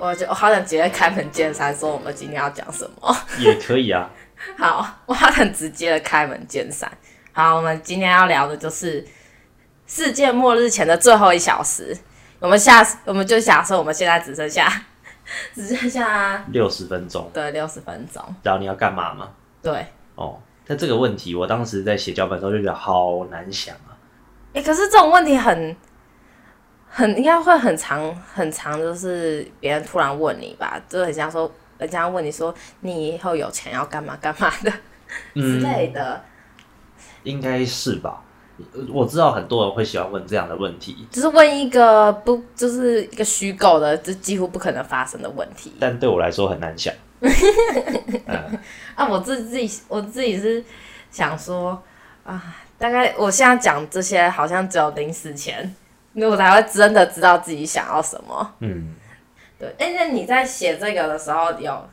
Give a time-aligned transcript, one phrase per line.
[0.00, 3.16] 我就我好想直接开门见山说我们今天要讲什么。
[3.38, 4.08] 也可以啊。
[4.56, 6.90] 好，我好想直接的开门见山。
[7.32, 9.04] 好，我们今天要聊的就是
[9.86, 11.96] 世界末日前的最后一小时。
[12.38, 14.72] 我们下，我们就假设我们现在只剩下
[15.52, 17.28] 只剩下六十分钟。
[17.34, 18.22] 对，六十分钟。
[18.44, 19.28] 然后你要干嘛吗？
[19.60, 19.84] 对。
[20.14, 23.98] 哦，但这个问题，我当时在写脚本的时候就觉得好难想啊。
[24.52, 25.76] 哎、欸，可是这种问题很。
[26.90, 34.72] 很应该会很长很长，就是别人突然问你吧，就很像说人家问你说你以后有钱要干嘛干嘛的、
[35.34, 36.24] 嗯、之类的，
[37.22, 38.22] 应该是吧？
[38.92, 45.72] 我知道很多人会喜欢问这样的问题，就是问一个不就是一个虚构的，就几乎不可能发生的问题。
[45.78, 46.92] 但对我来说很难想。
[47.20, 48.58] 嗯、
[48.96, 50.64] 啊，我自自己我自己是
[51.10, 51.80] 想说
[52.24, 55.72] 啊，大概我现在讲这些好像只有临死前。
[56.26, 58.54] 我才会真的知道自己想要什么。
[58.60, 58.94] 嗯，
[59.58, 59.74] 对。
[59.78, 61.88] 哎，那你在写这个的时候有，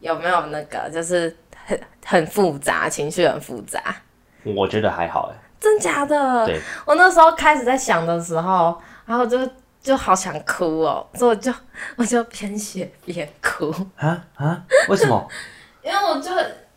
[0.00, 3.80] 有有没有那个，就是很很复杂，情绪很复杂？
[4.44, 5.36] 我觉得还好，哎。
[5.58, 6.46] 真假的？
[6.46, 6.60] 对。
[6.84, 9.38] 我那时候开始在想的时候，然后就
[9.80, 11.52] 就好想哭哦，所以我就
[11.96, 13.74] 我就边写边哭。
[13.96, 14.62] 啊啊？
[14.88, 15.26] 为什么？
[15.82, 16.30] 因为我就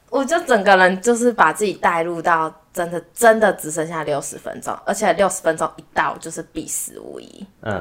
[0.10, 2.54] 我就整个人就是把自己带入到。
[2.72, 7.46] 真的真的只剩下六十分钟，而且六十分钟一到就是必死无疑。
[7.62, 7.74] 嗯，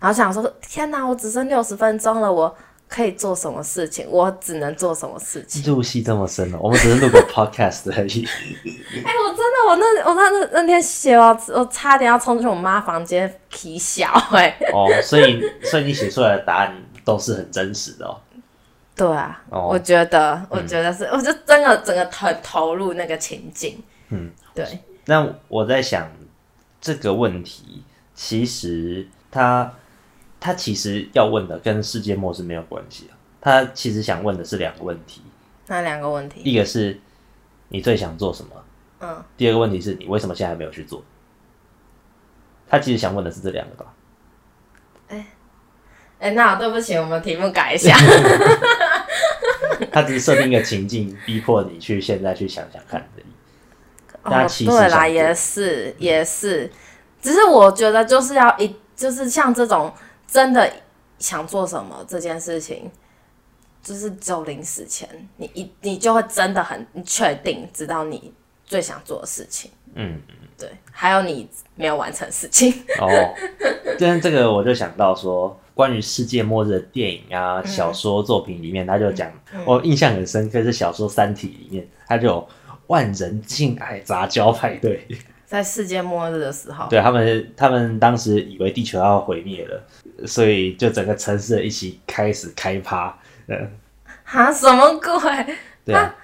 [0.00, 2.54] 然后想说，天哪，我只剩六十分钟了，我
[2.88, 4.06] 可以做什么事情？
[4.10, 5.62] 我只能做什么事情？
[5.62, 8.26] 入戏这么深了，我们只是录个 podcast 而已。
[9.06, 14.08] 哎、欸，我真的，我那我那那那天写完，我差点要冲进我妈房间啼笑。
[14.32, 18.20] 哎，哦，所以所以你写出来的答案都是很真实的哦。
[18.96, 23.82] 对啊，哦、我觉得，我觉得是，嗯、我就真的整个投投入那个情境。
[24.10, 24.64] 嗯，对。
[25.06, 26.08] 那我在想
[26.80, 27.82] 这个问题，
[28.14, 29.72] 其实他
[30.38, 33.18] 他其实要问的跟世界末日没有关系啊。
[33.40, 35.22] 他其实想问的是两个问题。
[35.66, 36.40] 哪两个问题？
[36.44, 37.00] 一个是
[37.68, 38.50] 你最想做什么？
[39.00, 39.24] 嗯。
[39.36, 41.02] 第二个问题是你为什么现在还没有去做？
[42.68, 43.92] 他其实想问的是这两个吧？
[45.08, 45.26] 哎、欸，
[46.20, 47.94] 哎、欸，那对不起，我们题目改一下。
[49.94, 53.24] 他只是设定一个情境，逼迫你去现在去想想看而已。
[54.24, 56.70] 哦，对啦，也是也是，
[57.22, 59.92] 只是我觉得就是要一就是像这种
[60.26, 60.70] 真的
[61.18, 62.90] 想做什么这件事情，
[63.82, 68.32] 就是只有临死前，你一你就会真的很确定知道你
[68.64, 69.70] 最想做的事情。
[69.94, 72.72] 嗯嗯，对，还有你没有完成事情。
[72.98, 73.34] 哦，
[74.00, 79.30] 但这个我就想到说，关于世界末日的电影啊、小说作品里面，他就讲，
[79.66, 82.48] 我印象很深刻是小说《三体》里面，他就有。
[82.86, 85.08] 万人敬爱杂交派对，
[85.46, 89.82] 在世界末日的时候，对他们，他们当时以为地球要毁灭了，
[90.26, 93.18] 所以就整个城市一起开始开趴。
[93.46, 93.70] 嗯，
[94.22, 95.56] 哈，什么鬼？
[95.82, 96.14] 对啊，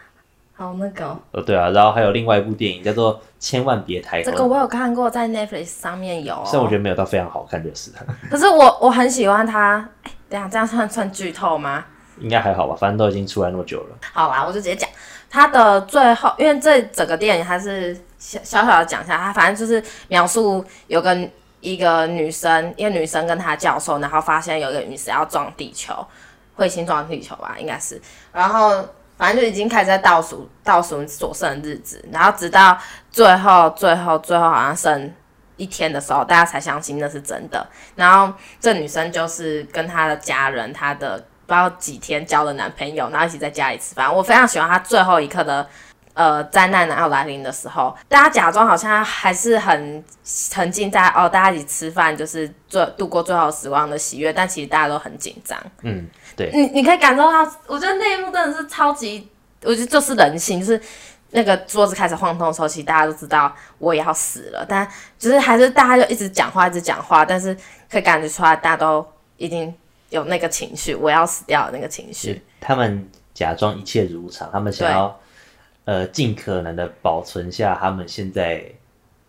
[0.60, 1.06] 好那个。
[1.32, 7.90] 哦，对啊，然后还有另外一部电影叫做《千万别抬头这个我有看过，在 Netflix 上面有，虽然我觉得没有到非常好看，就是。
[8.30, 9.88] 可是我我很喜欢它。
[10.02, 11.82] 哎，等下这样算算剧透吗？
[12.18, 13.96] 应该还好吧，反正都已经出来那么久了。
[14.12, 14.86] 好啦，我就直接讲。
[15.30, 21.16] 他的最后，因为这整个电影还是小小小的讲一下，他反正就是描述有个
[21.60, 25.94] 一个女生，一个女生跟她教授，然后发现有一个陨石要撞地球，
[26.58, 27.98] 彗星撞地球吧，应该是，
[28.32, 28.84] 然后
[29.20, 32.76] 反正就已经开始在倒数倒数所剩的日子，然后直到
[33.10, 35.12] 最后最后最后好像剩
[35.56, 37.64] 一天的时候，大家才相信那是真的。
[37.94, 41.22] 然后这女生就是跟她的家人，她的。
[41.46, 44.14] 不知道几天交的男朋友，然后一起在家里吃饭。
[44.14, 45.68] 我非常喜欢她最后一刻的，
[46.14, 55.58] 呃，灾难然后来临的时候，大家假装好像还是很沉浸在哦，大家一起吃饭，就是最度过最后时光的喜悦，但其实大家都很紧张。
[55.82, 56.06] 嗯，
[56.36, 56.50] 对。
[56.52, 59.28] 你你可以感受到，我觉得那一幕真的是超级，
[59.62, 60.80] 我觉得就是人性，就是
[61.30, 64.86] 那个桌子开始晃动的时候，其实大家都知道我也要死了，但
[65.18, 67.56] 就是还是大家就一直讲话，一直讲话，但是
[67.90, 69.06] 可以感觉出来，大家都
[69.36, 69.72] 已经。
[70.10, 72.42] 有那个情绪，我要死掉的那个情绪。
[72.60, 75.16] 他们假装一切如常，他们想要
[75.84, 78.64] 呃尽可能的保存下他们现在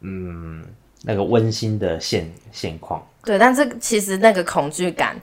[0.02, 0.64] 嗯
[1.04, 3.06] 那个温馨的现现况。
[3.24, 5.16] 对，但是其实那个恐惧感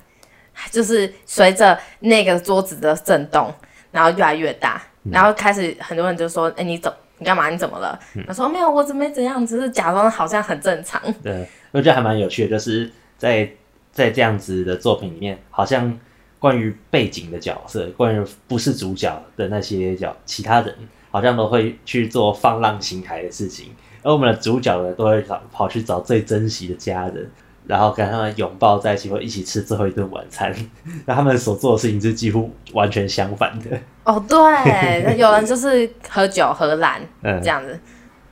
[0.70, 3.52] 就是随着那个桌子的震动，
[3.90, 7.48] 然后越来越大，嗯、然后开始很多人就说：“哎、欸，你怎你干嘛？
[7.50, 13.48] 你怎么了？”他、嗯、说：“没有，我怎么没怎样，只是假装好像很正常。”对，我觉得还蛮有趣的，就是在。
[13.90, 15.98] 在这样子的作品里面，好像
[16.38, 20.72] 关于背景的角色，关于不是主角的那些角其他人，
[21.19, 23.75] 好像都会去做放浪形骸的事情，
[24.05, 27.29] 而我们的主角呢，都会跑跑去找最珍惜的家人。
[27.67, 30.50] 然后跟他们拥抱在一起，或一起吃最后一顿晚餐。
[31.05, 33.79] 那他们所做的事情是几乎完全相反的。
[34.05, 37.79] 哦，对，有人就是喝酒喝烂， 嗯，这样子。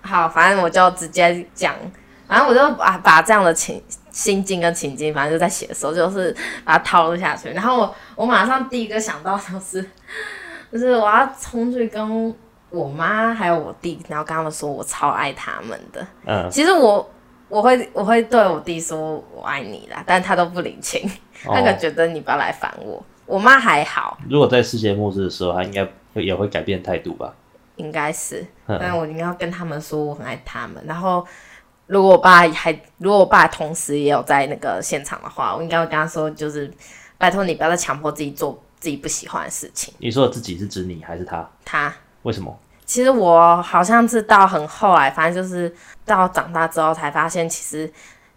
[0.01, 1.75] 好，反正我就直接讲，
[2.27, 6.35] 反正我就把把这样的情心境跟情境，反正就在写的时候，就是
[6.65, 7.51] 把它套路下去。
[7.51, 9.85] 然后我我马上第一个想到就是，
[10.73, 12.35] 就是我要冲去跟
[12.71, 16.07] 我妈还有我弟，然后跟他们说我超爱他们的。
[16.27, 17.09] 嗯，其实我
[17.49, 21.09] 我会我会对我弟说我爱你啦，但他都不领情，
[21.45, 23.03] 哦、 他可觉得你不要来烦我。
[23.25, 25.85] 我妈还好，如果在世界末日的时候，他应该
[26.15, 27.35] 会也会改变态度吧？
[27.77, 30.83] 应该是，但我应该要跟他们说我很爱他们。
[30.87, 31.27] 然后，
[31.87, 36.73] 如果我爸还，如果我爸同时也有在那个现场的话，我应该会跟他说，就是
[37.19, 39.93] 拜托你不要再强迫自己做自己不喜欢的事情。
[39.99, 41.49] 你说的自己是指你还是他？
[41.65, 41.93] 他。
[42.27, 42.55] 为什么？
[42.85, 45.75] 其实我好像是到很后来，反正就是
[46.05, 47.93] 到长大之后才发现，其实。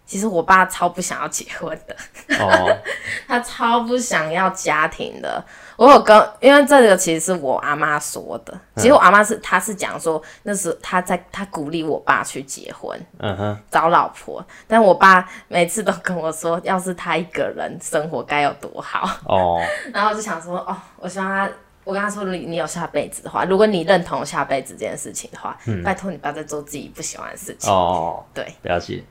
[0.06, 1.94] 其实我爸超不想要结婚的
[2.40, 2.68] ，oh.
[3.28, 5.40] 他超不想要家庭的。
[5.76, 8.52] 我有跟，因为这个其实是我阿妈说的。
[8.74, 14.44] 其实我阿妈是，她是讲说那时候他在她鼓励我爸去结婚，嗯哼，找老婆。
[14.66, 19.36] 但我爸每次都跟我说，要是他一个人生活该有多好哦。
[19.36, 19.62] Oh.
[19.94, 21.48] 然后我就想说，哦，我希望他，
[21.84, 28.16] 我跟他说，你你有下辈子的话，如果你认同下辈子这件事情的话，嗯、拜托你不要再做自己不喜欢的事情哦。
[28.16, 28.24] Oh.
[28.34, 29.02] 对，了解。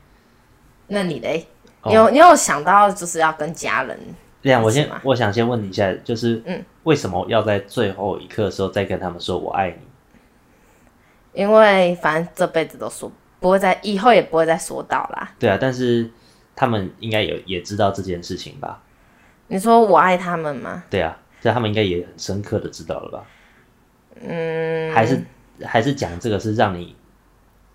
[0.86, 1.46] 那你嘞？
[1.84, 3.98] 你有、哦、你有想到就是要跟家人？
[4.42, 9.78] 这样，我先我想先问你一下，就是嗯，为什么要在最后一刻的时候再跟他们说我爱你？
[11.32, 15.32] 因为反正这辈子都说不会再，以后也不会再说到啦。
[15.38, 16.10] 对啊，但是
[16.56, 18.82] 他们应该有也知道这件事情吧？
[19.48, 20.82] 你说我爱他们吗？
[20.90, 23.26] 对啊，这他们应该也很深刻的知道了吧？
[24.20, 25.24] 嗯，还是
[25.64, 26.94] 还是讲这个是让你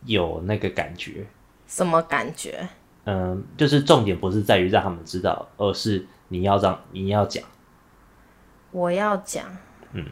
[0.04, 1.26] 有那个感觉？
[1.68, 2.68] 什么感觉？
[3.06, 7.44] 嗯，就是重点不是在于让他们知道，而是你要让你要讲。
[8.72, 9.46] 我要讲。
[9.94, 10.06] 嗯，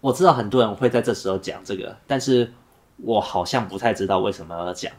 [0.00, 2.52] 我知道很多人会在这时候讲这个，但是
[2.98, 4.92] 我好像不太知道为什么要讲。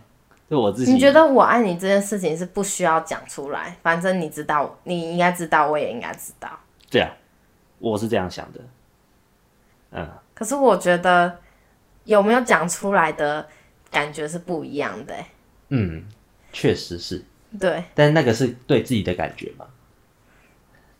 [0.49, 6.49] 就我自己，你觉得我爱你这件事情是不需要讲出来，反正你知道，你应该知道，我也应该知道。
[6.89, 7.11] 对啊，
[7.79, 8.59] 我是这样想的。
[9.91, 10.09] 嗯。
[10.33, 11.37] 可是我觉得
[12.03, 13.47] 有没有讲出来的
[13.89, 15.25] 感觉是不一样的欸。
[15.69, 16.05] 嗯。
[16.51, 17.21] 确实是，
[17.59, 19.65] 对，但那个是对自己的感觉吗？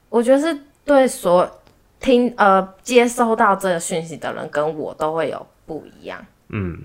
[0.10, 1.50] 我觉得是对所
[1.98, 6.26] 听呃接收到这个讯息的人跟我都会有不一样。
[6.50, 6.78] 嗯，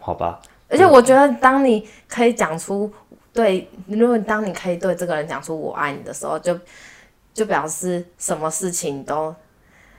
[0.00, 0.40] 好吧。
[0.68, 2.92] 而且我觉得，当你可以讲出
[3.32, 6.58] 对，如果当你可以对这个人讲出我爱你的时候，就
[7.32, 9.34] 就表示什么事情都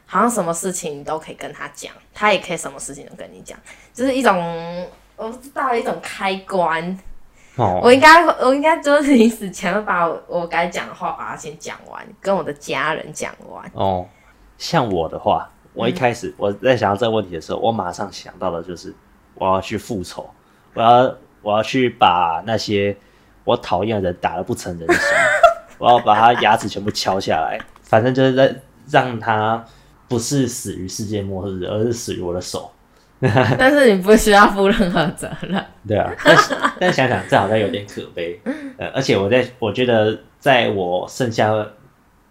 [0.06, 3.58] 好像什么事情你都可以跟他讲，他也可以什么事情都跟你讲，
[3.94, 7.00] 就是一种我不知道一种开关。
[7.58, 7.84] Oh.
[7.84, 13.64] 我应该，我应该就是临死前会把我我该讲的话把它先讲完，跟我的家人讲完。
[13.74, 14.06] 哦，oh.
[14.58, 18.96] 像我的话，我一开始、嗯、我在想到这个问题的时候，我马上想到的就是
[19.36, 20.30] 我要去复仇，
[20.74, 22.96] 我要我要去把那些
[23.44, 24.98] 我讨厌的人打得不成人形，
[25.82, 28.56] 我要把他牙齿全部敲下来，反正就是在
[28.92, 29.66] 让他
[30.08, 32.72] 不是死于世界末日，而是死于我的手。
[33.58, 35.66] 但是你不需要负任何责任。
[35.88, 36.38] 对啊，但
[36.80, 38.40] 但想想这好像有点可悲。
[38.78, 41.52] 呃，而且我在我觉得，在我剩下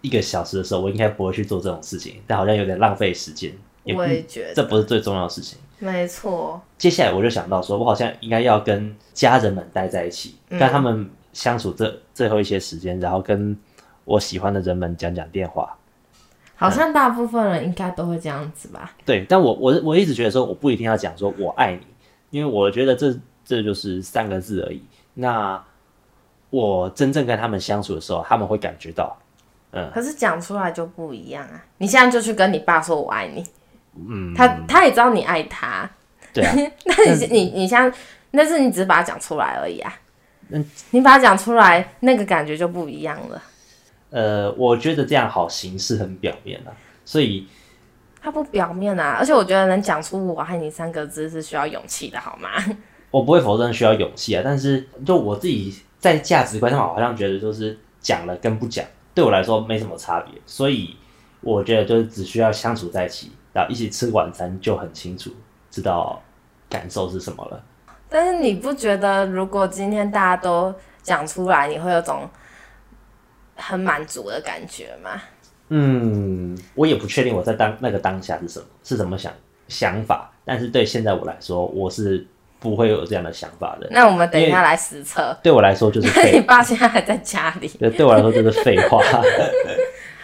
[0.01, 2.21] 一个小时的时候，我应该不会去做这种事情。
[2.27, 3.51] 但好像有点浪费时间。
[3.95, 5.57] 我也觉得，这不是最重要的事情。
[5.79, 6.61] 没错。
[6.77, 13.57] 接下来我就想到说，我好像应该要跟家人们待在一起，但他们相处这最后一些时间，然后跟
[14.05, 15.75] 我喜欢的人们讲讲电话。
[16.55, 18.93] 好像大部分人应该都会这样子吧？
[18.99, 21.87] 嗯、对，但我我我一直觉得说，我不一定要讲说我爱你，
[22.29, 24.83] 因为我觉得这这就是三个字而已。
[25.15, 25.59] 那
[26.51, 29.17] 我真正跟他们相处的时候，他们会感觉到，
[29.71, 29.89] 嗯。
[29.91, 31.65] 可是讲出来就不一样啊！
[31.79, 33.43] 你现在就去跟你爸说我爱你，
[33.95, 35.89] 嗯，他他也知道你爱他，
[36.31, 36.53] 对啊。
[36.85, 37.91] 那你是你你像，
[38.29, 39.91] 那是你只是把它讲出来而已啊。
[40.51, 43.41] 嗯，你把它讲出来，那个感觉就不一样了。
[44.09, 46.69] 呃，我觉得这样好形式很表面啊，
[47.05, 47.47] 所以
[48.21, 52.49] 他不表面啊，而且我觉得能讲出“我爱你”三个字是需要勇气的，好吗？
[53.09, 60.95] 我不会否认需要勇气啊，但是就我自己在价值观上，好像觉得就是讲了跟不讲，对我来说没什么差别，所以
[61.39, 65.31] 我觉得就是只需要相处在一起，然后一起吃晚餐就很清楚
[65.69, 66.21] 知道
[66.69, 67.63] 感受是什么了。
[68.11, 72.29] 但是你不觉得，如果今天大家都讲出来，你会有种？
[73.63, 75.21] 很满足的感觉吗？
[75.69, 79.31] 嗯，我也不确定我在当那个当下是什么是怎么想
[79.67, 82.25] 想法，但是对现在我来说，我是
[82.59, 83.87] 不会有这样的想法的。
[83.91, 85.37] 那我们等一下来实测。
[85.43, 86.31] 对我来说就是废。
[86.39, 87.67] 你爸现在还在家里。
[87.79, 88.99] 对，对我来说就是废话。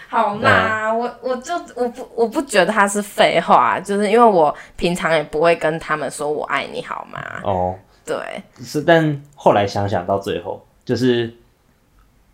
[0.09, 7.19] 好嘛，我我就我不我不觉得他是废话，就是因为我平常也不会跟他们说我爱你，好吗？
[7.43, 8.17] 哦，对，
[8.63, 11.33] 是，但后来想想到最后，就是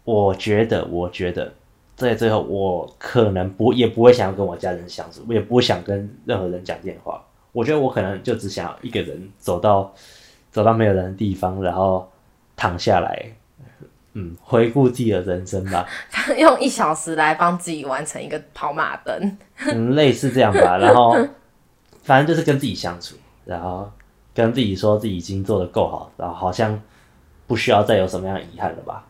[0.03, 1.51] 我觉得，我觉得
[1.95, 7.23] 在最后，我可能不也不会想要跟我家人相处，我也不会想跟任何人讲电话。
[7.51, 9.91] 我觉得我可能就只想要一个人走到
[10.51, 12.07] 走到没有人的地方，然后
[12.55, 13.27] 躺下来。
[14.13, 15.88] 嗯，回顾自己的人生吧。
[16.12, 19.38] 他用一小时来帮自己完成一个跑马灯。
[19.65, 20.77] 嗯，类似这样吧。
[20.82, 21.17] 然后，
[22.03, 23.15] 反正就是跟自己相处，
[23.46, 23.91] 然后
[24.36, 26.79] 跟自己说自己已经做的够好，然后好像
[27.48, 29.03] 不需要再有什么样遗憾了吧。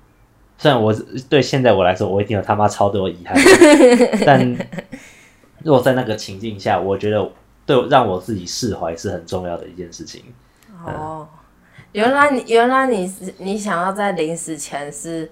[0.57, 0.93] 虽然我
[1.29, 3.35] 对现在我来说，我一定有他妈超多遗憾，
[4.25, 4.55] 但
[5.63, 7.29] 如果在那个情境下，我觉得
[7.65, 10.23] 对让我自己释怀是很重要的一件事情。
[10.85, 11.27] 哦。
[11.29, 11.39] 嗯
[11.93, 15.31] 原来你原来你是你想要在临死前是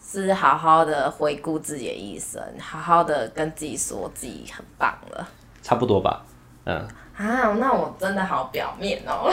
[0.00, 5.28] 是好好的回顾自己的一生，好好的跟自己说自己很棒了，
[5.62, 6.24] 差不多吧，
[6.64, 6.88] 嗯。
[7.16, 9.30] 啊，那我真的好表面哦、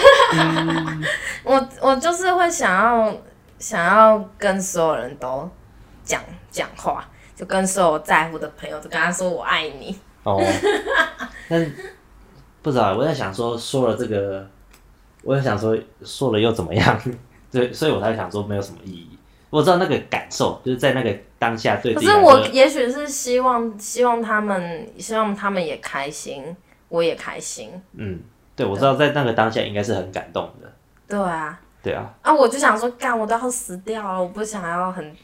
[1.46, 3.16] 我我就是会想要
[3.60, 5.50] 想要跟所有人都
[6.04, 6.22] 讲
[6.52, 9.98] 讲话，就跟所有在乎的朋友，就跟他说我爱你。
[10.24, 10.44] 哦，
[11.48, 11.72] 但
[12.62, 14.46] 不知道我在想说说了这个。
[15.24, 17.02] 我在想说，说了又怎么样？
[17.52, 19.18] 对，所以我才想说没有什么意义。
[19.50, 21.94] 我知道那个感受，就是在那个当下对。
[21.94, 26.44] 可是我也许是希望，希望他们，希望他们也开心，
[26.90, 27.70] 我也开心。
[27.94, 28.20] 嗯，
[28.56, 30.72] 对，我知道在那个当下应该是很感动的。
[31.08, 32.14] 对啊，对啊。
[32.22, 35.16] 啊，我就想说，干，我都要死掉了，我不想要很。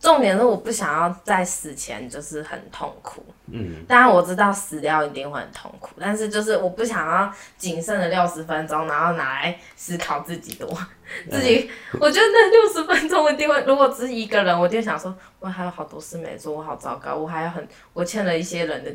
[0.00, 10.68] 重点是我不想要在死前就是很痛苦，嗯，当然我知道死掉一定会很痛苦，但是就是我不想要仅剩的六十分钟，然后拿来思考自己多
[11.28, 18.92] 自己，我觉得那六十分钟我一定会，如果只是一个人，我就想说，我还有好多事没做，我好糟糕，我还有很，我欠了一些人的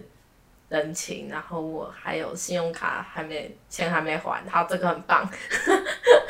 [0.70, 5.30] 人情，然后我还有信用卡还没钱还没还，好，这个很棒，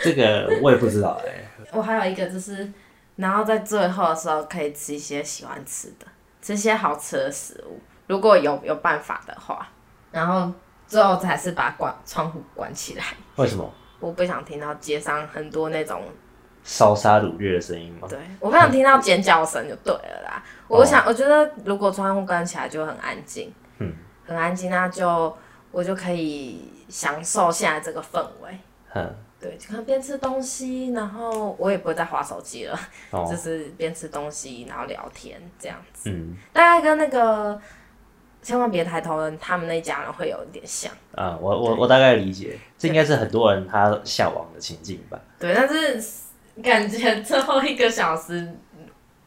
[0.04, 2.68] 这个我也不知道哎、欸，我还有一个就是。
[3.16, 6.06] 然后在最后的时候，可以吃一些喜欢吃的，
[6.42, 9.68] 吃些好吃的食物，如果有有办法的话。
[10.12, 10.52] 然后
[10.86, 13.04] 最后才是把关窗户关起来。
[13.38, 13.68] 为什么？
[14.00, 16.04] 我不想听到街上很多那种
[16.64, 18.08] 烧杀掳掠的声音吗？
[18.08, 20.44] 对，我不想听到尖叫声就对了啦。
[20.46, 23.92] 嗯、我想，我觉得如果窗户关起来就很安静，嗯，
[24.28, 25.36] 很安静，那就
[25.72, 28.60] 我就可以享受现在这个氛围，
[28.94, 29.16] 嗯。
[29.44, 32.80] 对，就可能边吃东西，然后我也不会再划手机了，
[33.12, 36.10] 哦、 就是边吃东西，然后聊天这样子。
[36.10, 37.60] 嗯，大概跟那个
[38.42, 40.90] 千万别抬头的他们那家人会有一点像。
[41.14, 45.20] 啊，我我我大概理解，这应该是很多人他向往的情境吧。
[45.38, 46.02] 对，但是
[46.64, 48.50] 感觉最后一个小时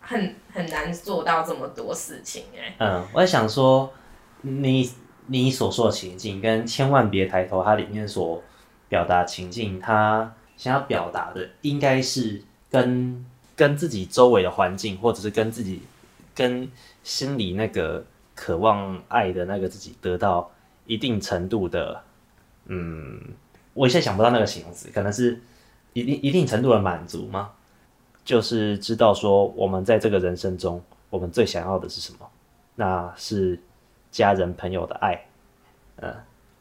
[0.01, 2.75] 很很难做到这么多事情哎。
[2.79, 3.93] 嗯，我在想说，
[4.41, 4.91] 你
[5.27, 8.43] 你所说的情境跟千万别抬头，它里面所。
[8.89, 13.25] 表达情境，他想要表达的应该是跟
[13.55, 15.83] 跟自己周围的环境，或者是跟自己
[16.35, 16.71] 跟
[17.03, 20.51] 心里那个渴望爱的那个自己得到
[20.87, 22.03] 一定程度的，
[22.67, 23.21] 嗯，
[23.75, 25.41] 我现在想不到那个形容词，可能是
[25.93, 27.53] 一定一定程度的满足吗？
[28.25, 32.29] 就是知道说我们在这个人生中，我们最想要的是什么？
[32.75, 33.59] 那是
[34.11, 35.27] 家人朋友的爱，
[35.97, 36.15] 嗯，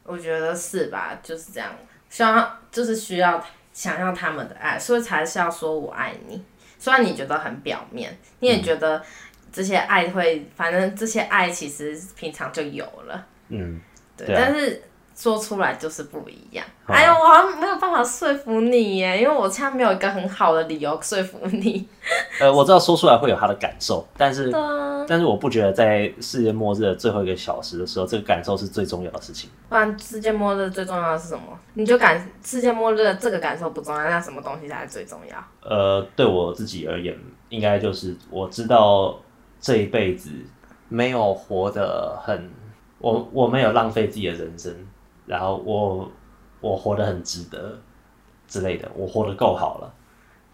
[0.04, 1.20] 我觉得是吧？
[1.22, 1.74] 就是这样。
[2.16, 6.42] 需要就是需要想要他们的爱，所以才是要说我爱你。
[6.80, 9.04] 虽然你觉得很表面，你也觉得
[9.52, 13.28] 这些爱会，反正这些爱其实平常就有了。
[13.50, 13.82] 嗯，
[14.16, 14.82] 对，但是。
[15.16, 16.66] 说出来就是不一样。
[16.86, 21.88] 哎呦，我好像没有办法说服你耶，因为我现在没有一个很好的理由 说服你。
[22.40, 24.52] 呃，我知道说出来会有他的感受，但是，
[25.08, 29.50] 但是我不觉得在世界末日的最后一个小时的时候，这个感受是最重要的事情。
[29.70, 31.44] 不然，世界末日最重要的是什么？
[31.76, 35.38] 你就感世界末日的这个感受不重要，那什么东西才是最重要？
[35.64, 37.18] 呃，对我自己而言，
[37.50, 39.18] 应该就是我知道
[39.62, 40.30] 这一辈子
[40.90, 42.52] 没有活得很，
[43.00, 44.76] 我我没有浪费自己的人生。
[45.26, 46.12] 然后我
[46.62, 47.78] 我活得很值得
[48.48, 49.94] 之类的，我活得够好了，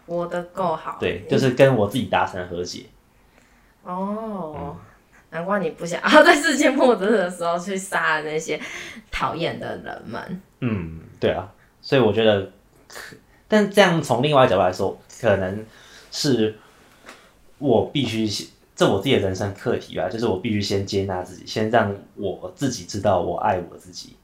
[0.07, 2.85] 活得够好，对，就是跟我自己达成和解。
[3.83, 4.75] 哦，嗯、
[5.31, 8.59] 难怪你不想要 在世界末日的时候去杀那些
[9.11, 10.41] 讨厌的人们。
[10.59, 11.51] 嗯，对啊，
[11.81, 12.51] 所以我觉得，
[13.47, 15.65] 但这样从另外一角度来说，可能
[16.11, 16.55] 是
[17.57, 18.27] 我必须。
[18.73, 24.15] 这我自己的人生课题吧，就是我必须先接纳自己，先让我自己知道我爱我自己。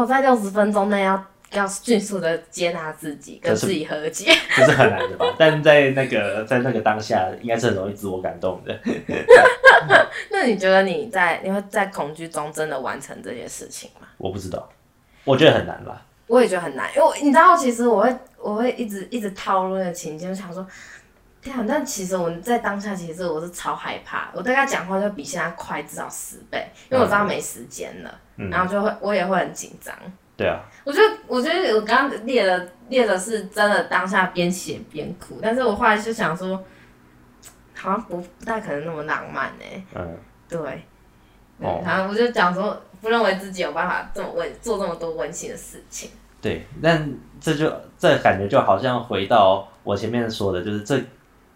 [0.00, 5.26] 我在六十分钟内要要迅速的接纳自己，跟自己和解， 这是很难的吧？
[5.38, 8.74] 但在那个在那个当下，应该是很容易自我感动的。
[10.30, 14.06] 那你觉得你在你会在恐惧中真的完成这些事情吗？
[14.16, 14.66] 我不知道，
[15.24, 16.00] 我觉得很难吧。
[16.26, 20.66] 我也觉得很难，因为你知道，其实我会我会一直一直套路那个情境，我想说，
[21.42, 21.64] 天啊！
[21.66, 29.94] 但其实我在当下，其实我是超害怕，我大概讲话就比现在快至少十倍，因为我知道没时间了，嗯、然后就会我也会很紧张。
[30.36, 36.56] 对啊，我觉得我觉得我刚刚列的列的是真的当下边写边哭，但是我后来就想说，
[37.74, 39.84] 好像不不太可能那么浪漫呢、欸。
[39.94, 40.16] 嗯，
[40.48, 40.58] 对，
[41.58, 46.10] 哦、然后我就讲说，不认为自己有办法这么温做这么多温馨的事情。
[46.40, 51.00] 对，但这就这感觉就好像回到我前面说的，就是这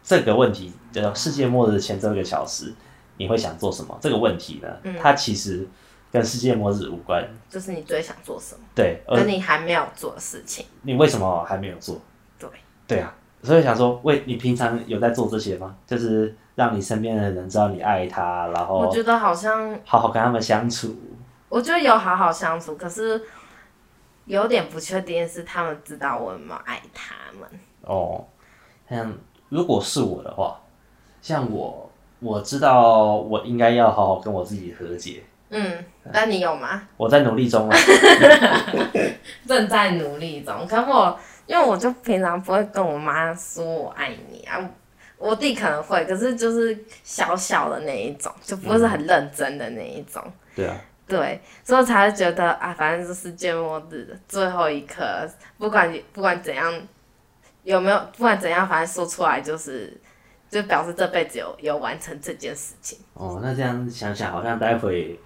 [0.06, 2.72] 这个问题，叫世界末日前这个小时，
[3.16, 3.98] 你会想做什么？
[4.00, 5.66] 这个问题呢，嗯、它其实
[6.12, 8.60] 跟世界末日无关，就是你最想做什么？
[8.72, 10.64] 对，跟你还没有做的事情。
[10.82, 12.00] 你为什么还没有做？
[12.38, 12.48] 对，
[12.86, 15.76] 对啊，所以想说，为你平常有在做这些吗？
[15.84, 20.96] 就是让你身边的人知道你爱他，然后我觉得好像好好跟他们相处。
[21.48, 23.20] 我觉得有好好相处，可是。
[24.26, 27.48] 有点不确定是他们知道我有没有爱他们
[27.82, 28.24] 哦。
[28.90, 29.16] 像
[29.48, 30.60] 如果是我的话，
[31.22, 35.22] 像我我知道我应该要好好跟我自己和解。
[35.50, 36.82] 嗯，那你有吗？
[36.96, 37.76] 我在努力中啊，
[39.46, 40.66] 正在努力中。
[40.66, 44.58] 可我因为我就平常不会跟我妈说我爱你啊，
[45.18, 50.20] 我弟可能会，可是就是小小的那一种，就不是很认真的那一种。
[50.26, 50.76] 嗯、对啊。
[51.08, 55.24] 对，所以我才会觉得啊，反正是世界末日的最后一刻，
[55.56, 56.74] 不管不管怎样，
[57.66, 59.92] 有没有不管怎样，反正说出来就是，
[60.48, 62.96] 就表示这辈子有有完成这件事情。
[63.14, 65.18] 哦，那这样想想，好像待会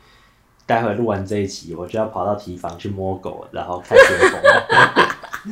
[0.64, 4.40] 待会录完这一集，我就要跑到提房去摸狗，然后看天空。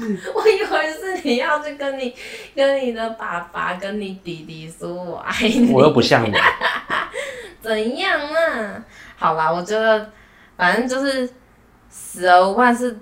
[0.35, 2.15] 我以为是你要去跟你
[2.55, 6.35] 跟你的爸爸跟你弟弟说我爱你，我又不像你，
[7.61, 8.85] 怎样啊？
[9.17, 10.11] 好啦，我觉得。
[10.57, 11.31] 反正就是
[11.89, 12.99] 死而无憾是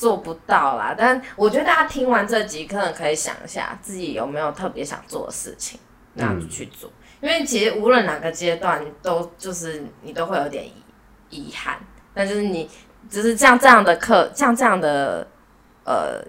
[0.00, 5.78] 做不到啦，但我觉得大家听完这集，可能可以想一下自己有没有特别想做的事情，
[6.14, 6.90] 那就去做。
[7.20, 10.64] 嗯、因为其实无论哪个阶段，都就是你都会有点
[11.28, 11.76] 遗憾，
[12.14, 12.66] 但就是你
[13.10, 15.26] 就是像这样的课，像这样的
[15.84, 16.24] 呃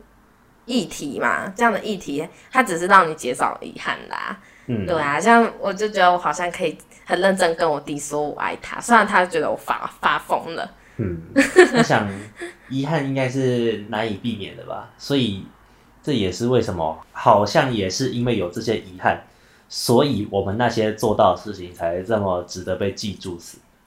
[0.66, 4.38] 议题嘛，这样的议题，它只是让你减少遗憾啦。
[4.66, 6.78] 嗯，对啊，像我就觉得我好像可以。
[7.04, 10.72] 很认真跟我弟说我爱他，虽然他觉得我发发疯了。
[10.98, 11.22] 嗯，
[11.78, 12.10] 我想
[12.70, 15.46] 遗憾应该是难以避免的吧，所以
[16.04, 19.24] 这也是为什么好像也是因为有这些遗憾，
[19.70, 23.38] 所以我们那些做到的事情才这么值得被记住，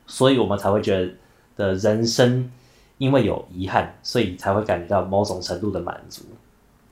[0.06, 1.08] 所以我们才会觉
[1.56, 2.50] 得人生
[2.98, 6.22] 因为有遗憾，所以才会感觉到某种程度的满足。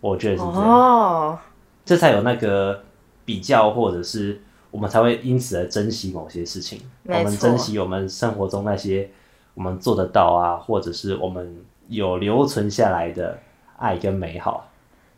[0.00, 1.38] 我觉得是这样，哦，
[1.84, 2.82] 这才有那个
[3.24, 4.40] 比较或者是。
[4.72, 6.80] 我们才会因此而珍惜某些事情。
[7.04, 9.10] 我们珍惜我们生活中那些
[9.54, 11.56] 我们做得到啊，或者是我们
[11.88, 13.38] 有留存下来的
[13.78, 14.68] 爱跟美好。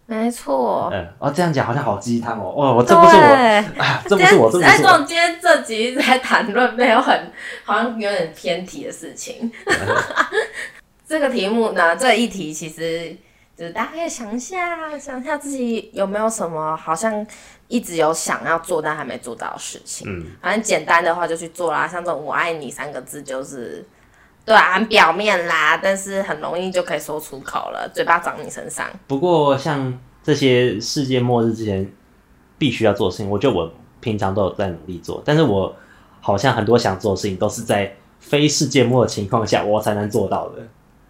[0.06, 0.90] 没错。
[0.92, 2.52] 嗯，哦，这样讲好像好鸡汤哦。
[2.56, 3.64] 哦，我这不是我，哎，
[4.06, 4.98] 这不是我，这不是我。
[5.06, 7.32] 今天这集在谈论没有很，
[7.64, 9.50] 好像有点偏题的事情。
[11.06, 13.16] 这个题目呢，这一题其实。
[13.56, 17.24] 就是大家可以想一下，想一下自己有没有什么好像
[17.68, 20.08] 一直有想要做但还没做到的事情。
[20.10, 23.86] 嗯，反正简单的话就去做啦，像这种“我爱你”三个字就是，
[24.44, 28.86] 对啊，很表面啦，但是很容易就可以说出口了，嘴巴长你身上。
[29.06, 31.90] 不过像这些世界末日之前
[32.58, 35.74] 必须要做的事情，我觉得我平常都有在努力做，但是我
[36.20, 40.62] 好像很多想做的事情都是在非世界末日的情况下我才能做到的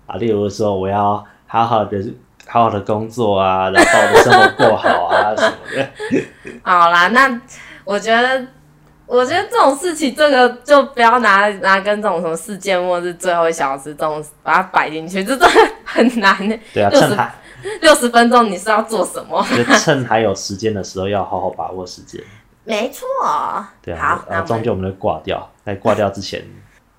[0.07, 2.05] 啊，例如说我要好好的。
[2.47, 5.89] 好好的工作啊，然后把我的生活过好啊什么的。
[6.63, 7.41] 好啦，那
[7.85, 8.47] 我觉得，
[9.07, 16.57] 我觉得这种事情，这个就不要拿拿跟这种什么世界末日最后一小时这种把它摆进去，这真的很难呢。
[16.73, 17.35] 对啊，趁还
[17.81, 19.45] 六十分钟，你是要做什么？
[19.79, 22.23] 趁还有时间的时候，要好好把握时间。
[22.65, 23.07] 没错。
[23.83, 26.43] 对啊，好，然后终究我们就挂掉，在挂掉之前，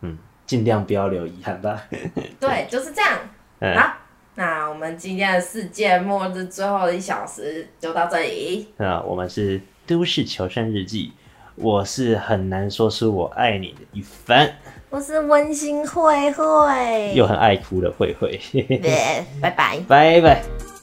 [0.01, 1.81] 嗯，尽量不要留遗憾吧。
[2.39, 3.11] 对，就是这样。
[3.59, 3.75] 嗯。
[3.77, 3.93] 好。
[4.37, 8.67] 那我们今天的世界末日最后一小时就到这里。
[8.75, 11.13] 那我们是都市求生日记，
[11.55, 14.53] 我是很难说出我爱你的一番，
[14.89, 18.39] 我是温馨慧慧，又很爱哭的慧慧。
[18.51, 20.74] 对，拜拜，拜拜。